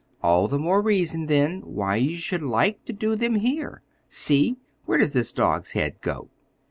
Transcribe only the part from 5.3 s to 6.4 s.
dog's head go?"